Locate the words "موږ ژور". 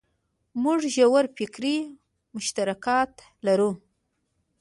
0.63-1.25